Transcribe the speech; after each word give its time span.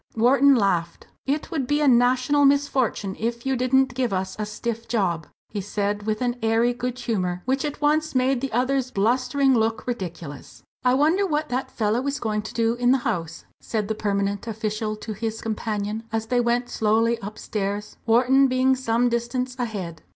Wharton 0.15 0.55
laughed. 0.55 1.05
"It 1.27 1.51
would 1.51 1.67
be 1.67 1.79
a 1.79 1.87
national 1.87 2.43
misfortune 2.45 3.15
if 3.19 3.45
you 3.45 3.55
didn't 3.55 3.93
give 3.93 4.11
us 4.11 4.35
a 4.39 4.47
stiff 4.47 4.87
job," 4.87 5.27
he 5.49 5.61
said, 5.61 6.07
with 6.07 6.23
an 6.23 6.37
airy 6.41 6.73
good 6.73 6.97
humour 6.97 7.43
which 7.45 7.63
at 7.63 7.81
once 7.81 8.15
made 8.15 8.41
the 8.41 8.51
other's 8.51 8.89
blustering 8.89 9.53
look 9.53 9.85
ridiculous. 9.85 10.63
"I 10.83 10.95
wonder 10.95 11.27
what 11.27 11.49
that 11.49 11.69
fellow 11.69 12.07
is 12.07 12.19
going 12.19 12.41
to 12.41 12.53
do 12.55 12.73
in 12.73 12.89
the 12.91 12.97
House," 13.05 13.45
said 13.59 13.89
the 13.89 13.93
permanent 13.93 14.47
official 14.47 14.95
to 14.95 15.13
his 15.13 15.39
companion 15.39 16.01
as 16.11 16.25
they 16.25 16.39
went 16.41 16.69
slowly 16.71 17.19
upstairs, 17.21 17.97
Wharton 18.07 18.47
being 18.47 18.75
some 18.75 19.07
distance 19.07 19.55
ahead. 19.59 20.01